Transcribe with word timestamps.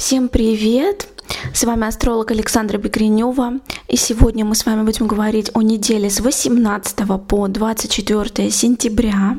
Всем 0.00 0.30
привет! 0.30 1.08
С 1.52 1.62
вами 1.64 1.86
астролог 1.86 2.30
Александра 2.30 2.78
Бекренева, 2.78 3.60
и 3.86 3.96
сегодня 3.96 4.46
мы 4.46 4.54
с 4.54 4.64
вами 4.64 4.82
будем 4.82 5.06
говорить 5.06 5.50
о 5.52 5.60
неделе 5.60 6.08
с 6.08 6.20
18 6.20 6.96
по 7.28 7.48
24 7.48 8.50
сентября. 8.50 9.36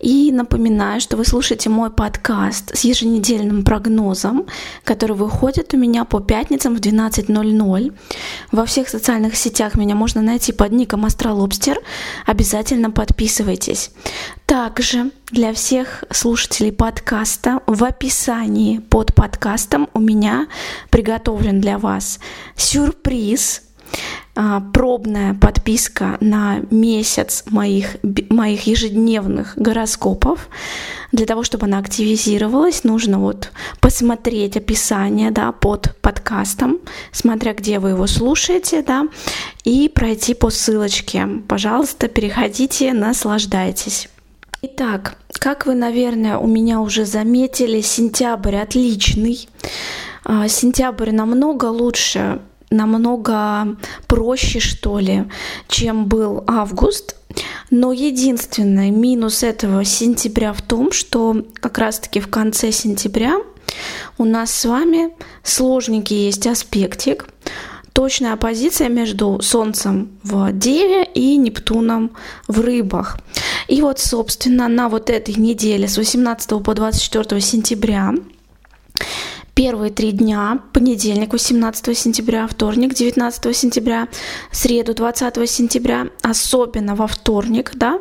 И 0.00 0.32
напоминаю, 0.32 0.98
что 1.00 1.18
вы 1.18 1.26
слушаете 1.26 1.68
мой 1.68 1.90
подкаст 1.90 2.74
с 2.74 2.84
еженедельным 2.84 3.62
прогнозом, 3.64 4.46
который 4.82 5.14
выходит 5.14 5.74
у 5.74 5.76
меня 5.76 6.06
по 6.06 6.20
пятницам 6.20 6.74
в 6.74 6.80
12.00. 6.80 7.94
Во 8.50 8.64
всех 8.64 8.88
социальных 8.88 9.36
сетях 9.36 9.74
меня 9.74 9.94
можно 9.94 10.22
найти 10.22 10.52
под 10.52 10.72
ником 10.72 11.04
Астролобстер. 11.04 11.78
Обязательно 12.24 12.90
подписывайтесь. 12.90 13.90
Также 14.46 15.10
для 15.30 15.52
всех 15.52 16.04
слушателей 16.10 16.72
подкаста 16.72 17.60
в 17.66 17.84
описании 17.84 18.78
под 18.78 19.14
подкастом 19.14 19.88
у 19.92 20.00
меня 20.00 20.48
приготовлен 20.88 21.60
для 21.60 21.78
вас 21.78 22.20
сюрприз 22.56 23.62
пробная 24.72 25.34
подписка 25.34 26.16
на 26.20 26.60
месяц 26.70 27.44
моих, 27.50 27.96
моих 28.30 28.66
ежедневных 28.66 29.54
гороскопов. 29.56 30.48
Для 31.12 31.26
того, 31.26 31.42
чтобы 31.42 31.66
она 31.66 31.78
активизировалась, 31.78 32.84
нужно 32.84 33.18
вот 33.18 33.50
посмотреть 33.80 34.56
описание 34.56 35.30
да, 35.30 35.50
под 35.52 35.96
подкастом, 36.00 36.78
смотря 37.10 37.52
где 37.54 37.80
вы 37.80 37.90
его 37.90 38.06
слушаете, 38.06 38.82
да, 38.82 39.08
и 39.64 39.88
пройти 39.88 40.34
по 40.34 40.50
ссылочке. 40.50 41.26
Пожалуйста, 41.48 42.08
переходите, 42.08 42.92
наслаждайтесь. 42.92 44.08
Итак, 44.62 45.16
как 45.32 45.66
вы, 45.66 45.74
наверное, 45.74 46.36
у 46.36 46.46
меня 46.46 46.80
уже 46.80 47.06
заметили, 47.06 47.80
сентябрь 47.80 48.56
отличный. 48.56 49.48
А, 50.22 50.48
сентябрь 50.48 51.12
намного 51.12 51.64
лучше 51.64 52.40
намного 52.70 53.76
проще, 54.06 54.60
что 54.60 54.98
ли, 54.98 55.24
чем 55.68 56.06
был 56.06 56.44
август. 56.46 57.16
Но 57.70 57.92
единственный 57.92 58.90
минус 58.90 59.42
этого 59.42 59.84
сентября 59.84 60.52
в 60.52 60.62
том, 60.62 60.92
что 60.92 61.44
как 61.54 61.78
раз-таки 61.78 62.20
в 62.20 62.28
конце 62.28 62.72
сентября 62.72 63.38
у 64.18 64.24
нас 64.24 64.52
с 64.52 64.64
вами 64.64 65.10
сложненький 65.44 66.26
есть 66.26 66.46
аспектик, 66.46 67.28
точная 67.92 68.32
оппозиция 68.32 68.88
между 68.88 69.40
Солнцем 69.42 70.10
в 70.22 70.52
Деве 70.52 71.04
и 71.04 71.36
Нептуном 71.36 72.12
в 72.48 72.60
Рыбах. 72.60 73.18
И 73.68 73.80
вот, 73.82 74.00
собственно, 74.00 74.68
на 74.68 74.88
вот 74.88 75.10
этой 75.10 75.34
неделе 75.34 75.86
с 75.86 75.96
18 75.96 76.62
по 76.62 76.74
24 76.74 77.40
сентября 77.40 78.14
первые 79.60 79.90
три 79.90 80.12
дня, 80.12 80.62
понедельник 80.72 81.34
18 81.34 81.98
сентября, 81.98 82.46
вторник 82.46 82.94
19 82.94 83.54
сентября, 83.54 84.08
среду 84.50 84.94
20 84.94 85.50
сентября, 85.50 86.06
особенно 86.22 86.94
во 86.94 87.06
вторник, 87.06 87.72
да, 87.74 87.98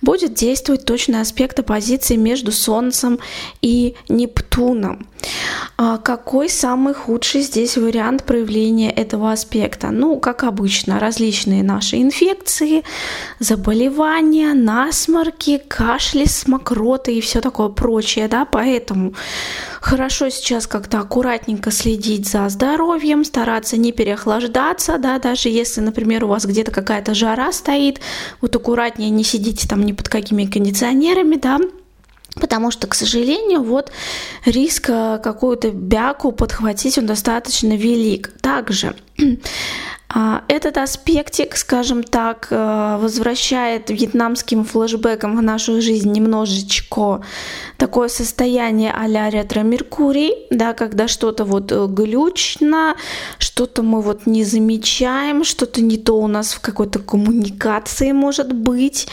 будет 0.00 0.32
действовать 0.32 0.86
точный 0.86 1.20
аспект 1.20 1.58
оппозиции 1.58 2.16
между 2.16 2.50
Солнцем 2.50 3.18
и 3.60 3.94
Нептуном. 4.08 5.06
А 5.76 5.98
какой 5.98 6.48
самый 6.48 6.94
худший 6.94 7.42
здесь 7.42 7.76
вариант 7.76 8.24
проявления 8.24 8.90
этого 8.90 9.32
аспекта? 9.32 9.90
Ну, 9.90 10.18
как 10.18 10.44
обычно, 10.44 10.98
различные 10.98 11.62
наши 11.62 12.00
инфекции, 12.00 12.84
заболевания, 13.38 14.54
насморки, 14.54 15.60
кашли, 15.68 16.24
смокроты 16.24 17.14
и 17.14 17.20
все 17.20 17.42
такое 17.42 17.68
прочее, 17.68 18.28
да, 18.28 18.46
поэтому 18.46 19.12
хорошо 19.82 20.30
сейчас 20.30 20.66
как-то 20.66 21.00
аккуратненько 21.00 21.70
следить 21.70 22.28
за 22.28 22.48
здоровьем, 22.48 23.24
стараться 23.24 23.76
не 23.76 23.92
переохлаждаться, 23.92 24.96
да, 24.98 25.18
даже 25.18 25.48
если, 25.48 25.80
например, 25.80 26.24
у 26.24 26.28
вас 26.28 26.46
где-то 26.46 26.70
какая-то 26.70 27.14
жара 27.14 27.52
стоит, 27.52 28.00
вот 28.40 28.56
аккуратнее 28.56 29.10
не 29.10 29.24
сидите 29.24 29.68
там 29.68 29.84
ни 29.84 29.92
под 29.92 30.08
какими 30.08 30.46
кондиционерами, 30.46 31.36
да, 31.36 31.58
Потому 32.34 32.70
что, 32.70 32.86
к 32.86 32.94
сожалению, 32.94 33.62
вот 33.62 33.92
риск 34.46 34.88
э, 34.88 35.20
какую-то 35.22 35.70
бяку 35.70 36.32
подхватить, 36.32 36.96
он 36.96 37.04
достаточно 37.04 37.76
велик. 37.76 38.32
Также 38.40 38.94
этот 40.48 40.76
аспектик, 40.76 41.56
скажем 41.56 42.02
так, 42.02 42.48
э, 42.50 42.98
возвращает 43.00 43.90
вьетнамским 43.90 44.64
флешбеком 44.64 45.36
в 45.36 45.42
нашу 45.42 45.80
жизнь 45.80 46.12
немножечко 46.12 47.22
такое 47.78 48.08
состояние 48.08 48.92
а-ля 48.92 49.30
ретро-меркурий, 49.30 50.34
да, 50.50 50.74
когда 50.74 51.08
что-то 51.08 51.44
вот 51.44 51.72
э, 51.72 51.86
глючно, 51.88 52.96
что-то 53.38 53.82
мы 53.82 54.02
вот 54.02 54.26
не 54.26 54.44
замечаем, 54.44 55.44
что-то 55.44 55.80
не 55.80 55.96
то 55.96 56.20
у 56.20 56.26
нас 56.26 56.52
в 56.52 56.60
какой-то 56.60 56.98
коммуникации 56.98 58.12
может 58.12 58.52
быть. 58.52 59.08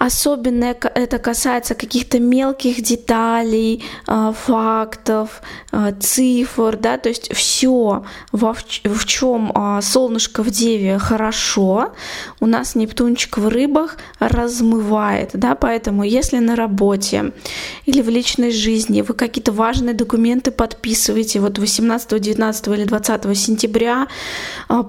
Особенно 0.00 0.64
это 0.64 1.18
касается 1.18 1.74
каких-то 1.74 2.18
мелких 2.20 2.80
деталей, 2.80 3.84
а, 4.06 4.32
фактов, 4.32 5.42
а, 5.72 5.92
цифр, 5.92 6.78
да, 6.78 6.96
то 6.96 7.10
есть 7.10 7.30
все, 7.34 8.02
в 8.32 9.04
чем 9.04 9.52
а, 9.54 9.82
солнышко 9.82 10.42
в 10.42 10.48
Деве 10.48 10.96
хорошо, 10.96 11.92
у 12.40 12.46
нас 12.46 12.74
Нептунчик 12.76 13.36
в 13.36 13.48
рыбах 13.48 13.98
размывает, 14.20 15.32
да, 15.34 15.54
поэтому 15.54 16.02
если 16.02 16.38
на 16.38 16.56
работе 16.56 17.34
или 17.84 18.00
в 18.00 18.08
личной 18.08 18.52
жизни 18.52 19.02
вы 19.02 19.12
какие-то 19.12 19.52
важные 19.52 19.92
документы 19.92 20.50
подписываете, 20.50 21.40
вот 21.40 21.58
18, 21.58 22.18
19 22.18 22.68
или 22.68 22.84
20 22.84 23.36
сентября, 23.38 24.06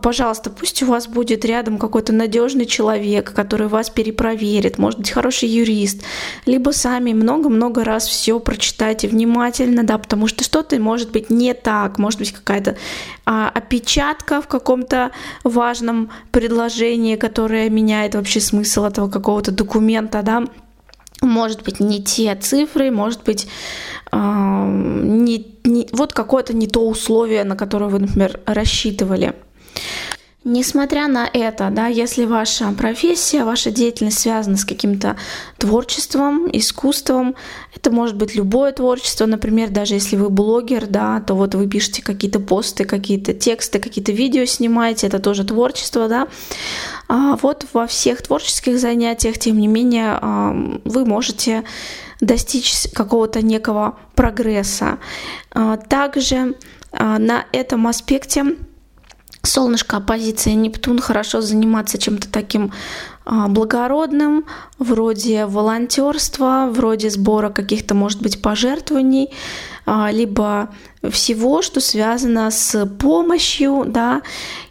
пожалуйста, 0.01 0.50
пусть 0.50 0.81
у 0.83 0.85
вас 0.85 1.07
будет 1.07 1.44
рядом 1.44 1.77
какой-то 1.77 2.13
надежный 2.13 2.66
человек, 2.66 3.33
который 3.33 3.67
вас 3.67 3.89
перепроверит, 3.89 4.77
может 4.77 5.00
быть 5.01 5.12
хороший 5.12 5.50
юрист, 5.50 6.03
либо 6.45 6.72
сами 6.72 7.13
много-много 7.13 7.84
раз 7.84 8.07
все 8.07 8.39
прочитайте 8.39 9.07
внимательно, 9.07 9.84
да, 9.84 9.97
потому 9.97 10.28
что 10.28 10.44
что-то 10.44 10.79
может 10.79 11.12
быть 11.12 11.29
не 11.29 11.53
так, 11.53 12.00
может 12.00 12.19
быть 12.19 12.31
какая-то 12.31 12.78
а, 13.25 13.50
опечатка 13.50 14.41
в 14.41 14.47
каком-то 14.47 15.12
важном 15.44 16.09
предложении, 16.31 17.16
которое 17.16 17.69
меняет 17.69 18.16
вообще 18.16 18.39
смысл 18.39 18.85
этого 18.85 19.09
какого-то 19.09 19.51
документа, 19.51 20.22
да, 20.22 20.45
может 21.22 21.63
быть 21.63 21.79
не 21.79 22.03
те 22.03 22.35
цифры, 22.35 22.91
может 22.91 23.23
быть 23.23 23.47
э, 24.12 24.18
не, 24.18 25.56
не, 25.63 25.88
вот 25.91 26.13
какое-то 26.13 26.56
не 26.56 26.68
то 26.68 26.88
условие, 26.88 27.44
на 27.44 27.56
которое 27.56 27.89
вы, 27.89 28.00
например, 28.00 28.39
рассчитывали. 28.45 29.35
Несмотря 30.44 31.07
на 31.07 31.29
это, 31.31 31.69
да, 31.69 31.85
если 31.85 32.25
ваша 32.25 32.72
профессия, 32.72 33.44
ваша 33.44 33.69
деятельность 33.69 34.18
связана 34.18 34.57
с 34.57 34.66
каким-то 34.66 35.16
творчеством, 35.59 36.50
искусством, 36.52 37.35
это 37.75 37.91
может 37.91 38.18
быть 38.18 38.34
любое 38.34 38.72
творчество, 38.72 39.28
например, 39.28 39.69
даже 39.69 39.94
если 39.94 40.16
вы 40.16 40.31
блогер, 40.31 40.88
да, 40.88 41.19
то 41.19 41.35
вот 41.35 41.53
вы 41.53 41.68
пишете 41.68 42.01
какие-то 42.01 42.40
посты, 42.40 42.85
какие-то 42.85 43.35
тексты, 43.35 43.78
какие-то 43.78 44.13
видео 44.13 44.46
снимаете, 44.46 45.06
это 45.06 45.19
тоже 45.19 45.44
творчество, 45.44 46.07
да. 46.07 46.28
А 47.07 47.35
вот 47.35 47.68
во 47.74 47.85
всех 47.85 48.24
творческих 48.24 48.80
занятиях, 48.80 49.38
тем 49.38 49.59
не 49.59 49.68
менее, 49.68 50.19
вы 50.85 51.06
можете 51.06 51.63
достичь 52.19 52.88
какого-то 52.96 53.46
некого 53.46 54.00
прогресса. 54.16 54.97
А 55.51 55.78
также 55.78 56.56
а, 56.91 57.19
на 57.19 57.46
этом 57.51 57.85
аспекте 57.85 58.56
солнышко 59.44 59.97
оппозиция 59.97 60.53
Нептун 60.53 61.00
хорошо 61.00 61.41
заниматься 61.41 61.97
чем-то 61.97 62.29
таким 62.29 62.72
а, 63.25 63.47
благородным, 63.47 64.46
вроде 64.78 65.46
волонтерства, 65.46 66.69
вроде 66.72 67.09
сбора 67.09 67.50
каких-то, 67.50 67.94
может 67.94 68.22
быть, 68.22 68.41
пожертвований, 68.41 69.30
а, 69.85 70.12
либо 70.12 70.69
всего, 71.09 71.62
что 71.62 71.80
связано 71.80 72.51
с 72.51 72.86
помощью, 72.86 73.86
да, 73.88 74.21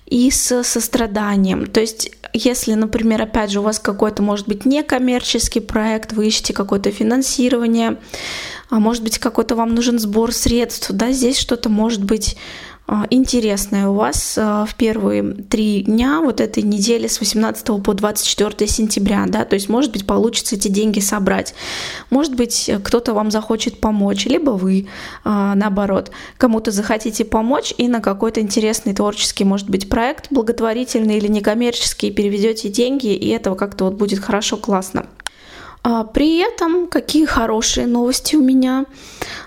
и 0.06 0.30
с 0.30 0.62
состраданием. 0.64 1.66
То 1.66 1.80
есть, 1.80 2.10
если, 2.32 2.74
например, 2.74 3.22
опять 3.22 3.50
же, 3.50 3.60
у 3.60 3.62
вас 3.62 3.78
какой-то, 3.78 4.22
может 4.22 4.48
быть, 4.48 4.64
некоммерческий 4.64 5.60
проект, 5.60 6.12
вы 6.12 6.26
ищете 6.26 6.52
какое-то 6.52 6.90
финансирование, 6.90 7.98
а 8.68 8.80
может 8.80 9.02
быть, 9.02 9.18
какой-то 9.18 9.54
вам 9.54 9.74
нужен 9.74 9.98
сбор 9.98 10.32
средств, 10.32 10.90
да, 10.90 11.12
здесь 11.12 11.38
что-то 11.38 11.68
может 11.68 12.02
быть 12.02 12.36
интересное 13.10 13.88
у 13.88 13.94
вас 13.94 14.36
а, 14.36 14.64
в 14.64 14.74
первые 14.74 15.22
три 15.22 15.82
дня 15.82 16.20
вот 16.20 16.40
этой 16.40 16.62
недели 16.62 17.06
с 17.06 17.20
18 17.20 17.82
по 17.82 17.94
24 17.94 18.68
сентября, 18.68 19.24
да, 19.28 19.44
то 19.44 19.54
есть, 19.54 19.68
может 19.68 19.92
быть, 19.92 20.06
получится 20.06 20.56
эти 20.56 20.68
деньги 20.68 21.00
собрать, 21.00 21.54
может 22.10 22.34
быть, 22.34 22.70
кто-то 22.82 23.14
вам 23.14 23.30
захочет 23.30 23.80
помочь, 23.80 24.26
либо 24.26 24.50
вы, 24.50 24.88
а, 25.24 25.54
наоборот, 25.54 26.10
кому-то 26.36 26.70
захотите 26.70 27.24
помочь 27.24 27.72
и 27.78 27.86
на 27.88 28.00
какой-то 28.00 28.40
интересный 28.40 28.94
творческий, 28.94 29.44
может 29.44 29.70
быть, 29.70 29.88
проект 29.88 30.26
благотворительный 30.30 31.18
или 31.18 31.28
некоммерческий 31.28 32.10
переведете 32.10 32.68
деньги, 32.68 33.14
и 33.14 33.28
этого 33.28 33.54
как-то 33.54 33.84
вот 33.84 33.94
будет 33.94 34.18
хорошо, 34.18 34.56
классно. 34.56 35.06
А, 35.82 36.04
при 36.04 36.38
этом 36.38 36.88
какие 36.88 37.24
хорошие 37.24 37.86
новости 37.86 38.36
у 38.36 38.42
меня. 38.42 38.84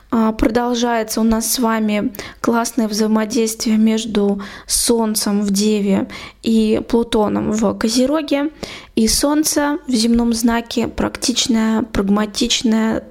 А, 0.10 0.32
продолжается 0.32 1.22
у 1.22 1.24
нас 1.24 1.52
с 1.52 1.60
вами 1.60 2.14
классное 2.42 2.88
взаимодействие 2.88 3.78
между 3.78 4.42
Солнцем 4.66 5.42
в 5.42 5.52
Деве 5.52 6.08
и 6.42 6.82
Плутоном 6.88 7.52
в 7.52 7.74
Козероге. 7.78 8.50
И 8.96 9.08
Солнце 9.08 9.78
в 9.88 9.92
земном 9.92 10.34
знаке 10.34 10.88
практичное, 10.88 11.84
прагматичное 11.84 13.04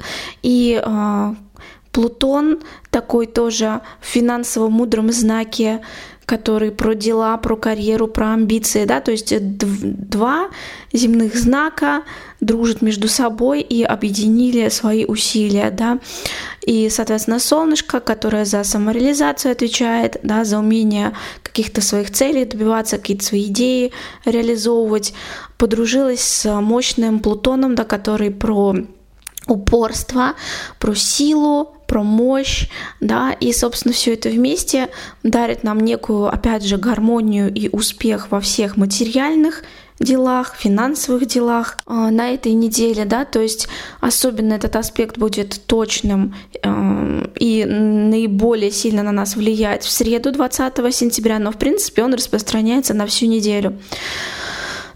и 0.42 0.80
э, 0.84 1.34
Плутон 1.92 2.60
такой 2.90 3.26
тоже 3.26 3.82
в 4.00 4.06
финансово 4.06 4.68
мудром 4.68 5.12
знаке 5.12 5.82
который 6.26 6.70
про 6.70 6.94
дела, 6.94 7.36
про 7.36 7.56
карьеру, 7.56 8.08
про 8.08 8.32
амбиции, 8.32 8.84
да, 8.84 9.00
то 9.00 9.10
есть 9.10 9.34
два 9.38 10.48
земных 10.92 11.36
знака 11.36 12.02
дружат 12.40 12.82
между 12.82 13.08
собой 13.08 13.60
и 13.60 13.82
объединили 13.82 14.68
свои 14.68 15.04
усилия, 15.04 15.70
да, 15.70 15.98
и, 16.62 16.88
соответственно, 16.90 17.38
солнышко, 17.38 18.00
которое 18.00 18.44
за 18.44 18.64
самореализацию 18.64 19.52
отвечает, 19.52 20.18
да, 20.22 20.44
за 20.44 20.58
умение 20.58 21.12
каких-то 21.42 21.80
своих 21.80 22.10
целей 22.10 22.44
добиваться, 22.44 22.98
какие-то 22.98 23.24
свои 23.24 23.46
идеи 23.46 23.92
реализовывать, 24.24 25.14
подружилось 25.58 26.22
с 26.22 26.60
мощным 26.60 27.20
Плутоном, 27.20 27.74
да, 27.74 27.84
который 27.84 28.30
про 28.30 28.76
упорство, 29.46 30.34
про 30.78 30.94
силу, 30.94 31.76
про 31.92 32.02
мощь, 32.02 32.68
да, 33.00 33.36
и, 33.38 33.52
собственно, 33.52 33.92
все 33.92 34.14
это 34.14 34.30
вместе 34.30 34.88
дарит 35.22 35.62
нам 35.62 35.78
некую, 35.78 36.32
опять 36.32 36.64
же, 36.64 36.78
гармонию 36.78 37.52
и 37.52 37.68
успех 37.68 38.30
во 38.30 38.40
всех 38.40 38.78
материальных 38.78 39.62
делах, 40.00 40.56
финансовых 40.58 41.26
делах 41.26 41.76
э, 41.86 41.92
на 41.92 42.30
этой 42.30 42.52
неделе, 42.52 43.04
да, 43.04 43.26
то 43.26 43.42
есть 43.42 43.68
особенно 44.00 44.54
этот 44.54 44.74
аспект 44.76 45.18
будет 45.18 45.60
точным 45.66 46.34
э, 46.62 47.26
и 47.38 47.66
наиболее 47.66 48.70
сильно 48.70 49.02
на 49.02 49.12
нас 49.12 49.36
влияет 49.36 49.82
в 49.82 49.90
среду 49.90 50.32
20 50.32 50.94
сентября, 50.94 51.38
но 51.38 51.52
в 51.52 51.58
принципе 51.58 52.04
он 52.04 52.14
распространяется 52.14 52.94
на 52.94 53.04
всю 53.04 53.26
неделю. 53.26 53.78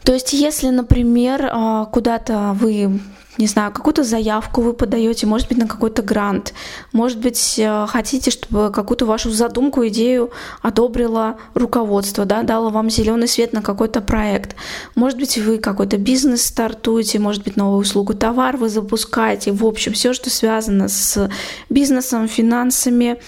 То 0.02 0.14
есть, 0.14 0.32
если, 0.32 0.70
например, 0.70 1.44
э, 1.44 1.87
куда-то 1.92 2.56
вы 2.58 3.00
не 3.38 3.47
знаю, 3.47 3.73
какую-то 3.73 4.03
заявку 4.03 4.61
вы 4.61 4.73
подаете, 4.73 5.27
может 5.27 5.49
быть, 5.49 5.59
на 5.59 5.67
какой-то 5.67 6.03
грант, 6.03 6.55
может 6.93 7.19
быть, 7.19 7.59
э, 7.59 7.87
хотите, 7.88 8.31
чтобы 8.31 8.71
какую-то 8.71 9.06
вашу 9.06 9.31
задумку, 9.31 9.87
идею 9.88 10.31
одобрило 10.62 11.37
руководство, 11.55 12.25
да, 12.25 12.43
дало 12.43 12.71
вам 12.71 12.91
зеленый 12.91 13.29
свет 13.29 13.53
на 13.53 13.62
какой-то 13.62 14.00
проект. 14.00 14.56
Может 14.94 15.19
быть, 15.19 15.38
вы 15.38 15.59
какой-то 15.59 15.99
бизнес 15.99 16.44
стартуете, 16.44 17.19
может 17.19 17.44
быть, 17.44 17.56
новую 17.56 17.81
услугу, 17.81 18.15
товар 18.15 18.56
вы 18.56 18.69
запускаете. 18.69 19.53
В 19.53 19.65
общем, 19.65 19.93
все, 19.93 20.12
что 20.12 20.31
связано 20.31 20.88
с 20.88 21.31
бизнесом, 21.69 22.29
финансами, 22.29 23.19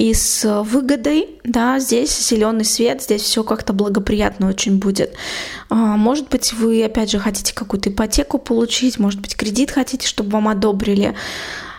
и 0.00 0.14
с 0.14 0.62
выгодой, 0.62 1.28
да, 1.44 1.78
здесь 1.78 2.26
зеленый 2.26 2.64
свет, 2.64 3.02
здесь 3.02 3.20
все 3.20 3.44
как-то 3.44 3.74
благоприятно 3.74 4.48
очень 4.48 4.78
будет. 4.78 5.12
А, 5.68 5.74
может 5.74 6.30
быть, 6.30 6.54
вы, 6.54 6.82
опять 6.82 7.10
же, 7.10 7.18
хотите 7.18 7.54
какую-то 7.54 7.90
ипотеку 7.90 8.38
получить, 8.38 8.98
может 8.98 9.20
быть, 9.20 9.36
кредит 9.36 9.70
хотите, 9.70 10.08
чтобы 10.08 10.30
вам 10.30 10.48
одобрили. 10.48 11.14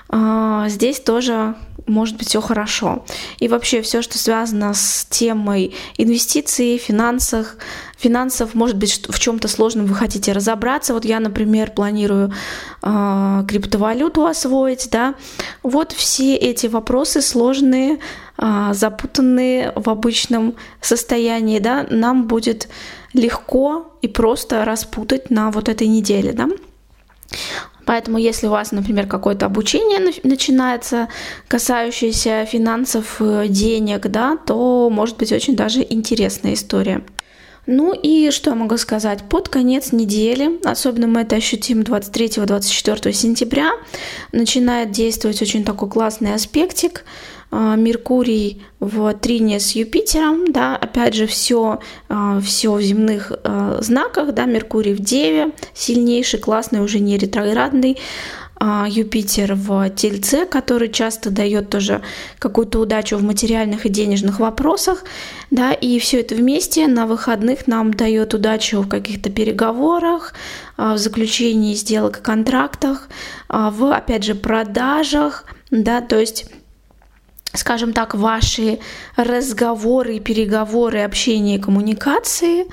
А, 0.07 0.69
здесь 0.69 0.99
тоже 0.99 1.55
может 1.87 2.17
быть 2.17 2.29
все 2.29 2.41
хорошо. 2.41 3.05
И 3.39 3.47
вообще 3.47 3.81
все, 3.81 4.01
что 4.01 4.17
связано 4.17 4.73
с 4.73 5.05
темой 5.09 5.73
инвестиций, 5.97 6.77
финансах, 6.77 7.57
финансов, 7.97 8.55
может 8.55 8.77
быть, 8.77 9.07
в 9.07 9.19
чем-то 9.19 9.47
сложном 9.47 9.85
вы 9.85 9.95
хотите 9.95 10.31
разобраться. 10.31 10.93
Вот 10.93 11.05
я, 11.05 11.19
например, 11.19 11.71
планирую 11.71 12.33
э, 12.81 13.43
криптовалюту 13.47 14.25
освоить, 14.25 14.89
да. 14.91 15.15
Вот 15.63 15.91
все 15.91 16.35
эти 16.35 16.67
вопросы 16.67 17.21
сложные, 17.21 17.99
э, 18.37 18.69
запутанные 18.73 19.73
в 19.75 19.89
обычном 19.89 20.55
состоянии, 20.81 21.59
да, 21.59 21.85
нам 21.89 22.27
будет 22.27 22.69
легко 23.13 23.93
и 24.01 24.07
просто 24.07 24.65
распутать 24.65 25.29
на 25.29 25.51
вот 25.51 25.69
этой 25.69 25.87
неделе, 25.87 26.33
да. 26.33 26.49
Поэтому, 27.85 28.17
если 28.17 28.47
у 28.47 28.51
вас, 28.51 28.71
например, 28.71 29.07
какое-то 29.07 29.45
обучение 29.45 30.13
начинается, 30.23 31.07
касающееся 31.47 32.45
финансов, 32.45 33.17
э, 33.19 33.47
денег, 33.47 34.07
да, 34.07 34.37
то 34.37 34.89
может 34.89 35.17
быть 35.17 35.31
очень 35.31 35.55
даже 35.55 35.85
интересная 35.87 36.53
история. 36.53 37.03
Ну 37.67 37.93
и 37.93 38.31
что 38.31 38.49
я 38.49 38.55
могу 38.55 38.77
сказать? 38.77 39.23
Под 39.29 39.47
конец 39.47 39.91
недели, 39.91 40.59
особенно 40.65 41.07
мы 41.07 41.21
это 41.21 41.35
ощутим 41.35 41.81
23-24 41.81 43.13
сентября, 43.13 43.71
начинает 44.31 44.91
действовать 44.91 45.41
очень 45.41 45.63
такой 45.63 45.89
классный 45.89 46.33
аспектик– 46.33 47.05
Меркурий 47.51 48.61
в 48.79 49.13
трине 49.15 49.59
с 49.59 49.71
Юпитером, 49.71 50.53
да, 50.53 50.77
опять 50.77 51.13
же, 51.13 51.27
все, 51.27 51.79
а, 52.07 52.39
все 52.39 52.73
в 52.73 52.81
земных 52.81 53.33
а, 53.43 53.79
знаках, 53.81 54.33
да, 54.33 54.45
Меркурий 54.45 54.93
в 54.93 54.99
Деве, 54.99 55.51
сильнейший, 55.73 56.39
классный, 56.39 56.79
уже 56.79 56.99
не 56.99 57.17
ретроградный, 57.17 57.97
Юпитер 58.87 59.55
в 59.55 59.89
Тельце, 59.89 60.45
который 60.45 60.89
часто 60.89 61.31
дает 61.31 61.71
тоже 61.71 62.03
какую-то 62.37 62.77
удачу 62.79 63.17
в 63.17 63.23
материальных 63.23 63.87
и 63.87 63.89
денежных 63.89 64.39
вопросах, 64.39 65.03
да, 65.49 65.73
и 65.73 65.97
все 65.97 66.19
это 66.19 66.35
вместе 66.35 66.85
на 66.85 67.07
выходных 67.07 67.65
нам 67.65 67.91
дает 67.91 68.35
удачу 68.35 68.81
в 68.81 68.87
каких-то 68.87 69.31
переговорах, 69.31 70.35
в 70.77 70.95
заключении 70.99 71.73
сделок 71.73 72.21
контрактах, 72.21 73.09
в, 73.49 73.91
опять 73.91 74.25
же, 74.25 74.35
продажах, 74.35 75.45
да, 75.71 76.01
то 76.01 76.19
есть 76.19 76.45
скажем 77.53 77.93
так, 77.93 78.15
ваши 78.15 78.79
разговоры, 79.15 80.19
переговоры, 80.19 81.01
общение 81.01 81.57
и 81.57 81.61
коммуникации 81.61 82.67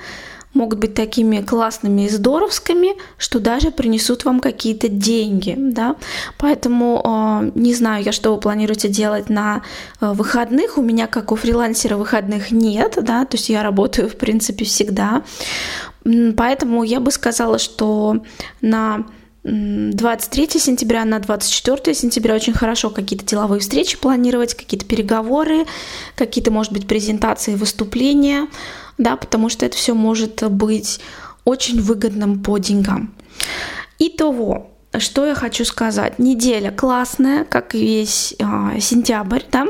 могут 0.53 0.79
быть 0.79 0.95
такими 0.95 1.41
классными 1.41 2.03
и 2.03 2.09
здоровскими, 2.09 2.95
что 3.17 3.39
даже 3.39 3.71
принесут 3.71 4.25
вам 4.25 4.39
какие-то 4.39 4.87
деньги, 4.87 5.55
да. 5.57 5.95
Поэтому 6.37 7.01
э, 7.03 7.51
не 7.53 7.73
знаю 7.73 8.03
я, 8.03 8.11
что 8.11 8.33
вы 8.33 8.39
планируете 8.39 8.87
делать 8.87 9.29
на 9.29 9.61
э, 10.01 10.11
выходных. 10.11 10.77
У 10.77 10.81
меня, 10.81 11.07
как 11.07 11.31
у 11.31 11.35
фрилансера, 11.35 11.97
выходных 11.97 12.51
нет, 12.51 12.97
да, 13.01 13.25
то 13.25 13.37
есть 13.37 13.49
я 13.49 13.61
работаю, 13.61 14.09
в 14.09 14.15
принципе, 14.15 14.65
всегда. 14.65 15.21
Поэтому 16.03 16.83
я 16.83 16.99
бы 16.99 17.11
сказала, 17.11 17.59
что 17.59 18.23
на 18.61 19.05
23 19.43 20.59
сентября 20.59 21.05
на 21.05 21.19
24 21.19 21.95
сентября 21.95 22.35
очень 22.35 22.53
хорошо 22.53 22.89
какие-то 22.89 23.25
деловые 23.25 23.61
встречи 23.61 23.97
планировать, 23.97 24.53
какие-то 24.53 24.85
переговоры, 24.85 25.65
какие-то, 26.15 26.51
может 26.51 26.73
быть, 26.73 26.87
презентации, 26.87 27.55
выступления, 27.55 28.47
да, 28.97 29.15
потому 29.15 29.49
что 29.49 29.65
это 29.65 29.77
все 29.77 29.93
может 29.93 30.43
быть 30.51 30.99
очень 31.45 31.81
выгодным 31.81 32.43
по 32.43 32.57
деньгам. 32.57 33.13
Итого, 33.97 34.71
что 34.97 35.25
я 35.25 35.35
хочу 35.35 35.63
сказать. 35.63 36.19
Неделя 36.19 36.71
классная, 36.71 37.45
как 37.45 37.75
и 37.75 37.79
весь 37.79 38.35
а, 38.41 38.77
сентябрь, 38.79 39.43
да, 39.51 39.67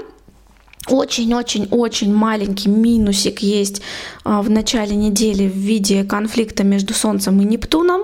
очень-очень-очень 0.87 2.13
маленький 2.13 2.69
минусик 2.69 3.39
есть 3.39 3.81
а, 4.23 4.41
в 4.41 4.49
начале 4.49 4.95
недели 4.95 5.47
в 5.47 5.55
виде 5.55 6.03
конфликта 6.03 6.63
между 6.63 6.95
Солнцем 6.95 7.39
и 7.41 7.45
Нептуном. 7.45 8.01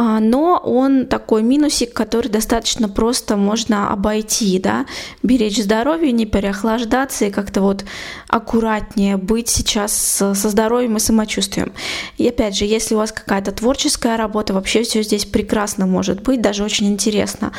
А, 0.00 0.20
но 0.20 0.60
он 0.64 1.06
такой 1.06 1.42
минусик, 1.42 1.92
который 1.92 2.28
достаточно 2.28 2.88
просто 2.88 3.36
можно 3.36 3.90
обойти, 3.90 4.60
да, 4.60 4.86
беречь 5.24 5.60
здоровье, 5.60 6.12
не 6.12 6.24
переохлаждаться 6.24 7.24
и 7.24 7.32
как-то 7.32 7.62
вот 7.62 7.84
аккуратнее 8.28 9.16
быть 9.16 9.48
сейчас 9.48 9.92
со 9.92 10.34
здоровьем 10.34 10.98
и 10.98 11.00
самочувствием. 11.00 11.72
И 12.16 12.28
опять 12.28 12.56
же, 12.56 12.64
если 12.64 12.94
у 12.94 12.98
вас 12.98 13.10
какая-то 13.10 13.50
творческая 13.50 14.16
работа, 14.16 14.54
вообще 14.54 14.84
все 14.84 15.02
здесь 15.02 15.24
прекрасно 15.24 15.86
может 15.86 16.22
быть, 16.22 16.40
даже 16.40 16.62
очень 16.62 16.86
интересно. 16.86 17.50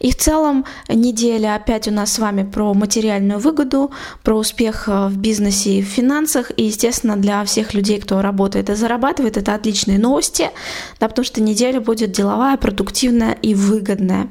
И 0.00 0.10
в 0.10 0.16
целом 0.16 0.64
неделя 0.88 1.54
опять 1.54 1.86
у 1.86 1.92
нас 1.92 2.12
с 2.12 2.18
вами 2.18 2.42
про 2.42 2.74
материальную 2.74 3.38
выгоду, 3.38 3.92
про 4.24 4.36
успех 4.36 4.88
э, 4.88 5.06
в 5.06 5.16
бизнесе 5.16 5.78
и 5.78 5.82
в 5.82 5.86
финансах, 5.86 6.50
и, 6.56 6.64
естественно, 6.64 7.16
для 7.16 7.44
всех 7.44 7.72
людей, 7.72 8.00
кто 8.00 8.20
работает 8.20 8.68
и 8.68 8.74
зарабатывает, 8.74 9.36
это 9.36 9.54
отличные 9.54 10.00
новости, 10.00 10.50
да, 10.98 11.08
потому 11.08 11.24
что 11.24 11.40
неделя 11.40 11.83
будет 11.84 12.12
деловая, 12.12 12.56
продуктивная 12.56 13.32
и 13.42 13.54
выгодная. 13.54 14.28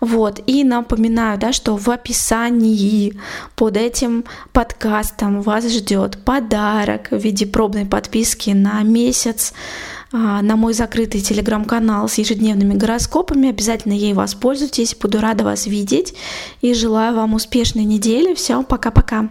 Вот, 0.00 0.40
и 0.46 0.64
напоминаю, 0.64 1.38
да, 1.38 1.52
что 1.52 1.78
в 1.78 1.88
описании 1.88 3.18
под 3.56 3.78
этим 3.78 4.24
подкастом 4.52 5.40
вас 5.40 5.66
ждет 5.66 6.18
подарок 6.24 7.08
в 7.10 7.16
виде 7.16 7.46
пробной 7.46 7.86
подписки 7.86 8.50
на 8.50 8.82
месяц 8.82 9.54
а, 10.12 10.42
на 10.42 10.56
мой 10.56 10.74
закрытый 10.74 11.22
телеграм-канал 11.22 12.08
с 12.08 12.18
ежедневными 12.18 12.74
гороскопами. 12.74 13.48
Обязательно 13.48 13.94
ей 13.94 14.12
воспользуйтесь. 14.12 14.94
Буду 14.94 15.20
рада 15.20 15.42
вас 15.42 15.66
видеть 15.66 16.14
и 16.60 16.74
желаю 16.74 17.16
вам 17.16 17.34
успешной 17.34 17.84
недели. 17.84 18.34
Все, 18.34 18.62
пока-пока. 18.62 19.30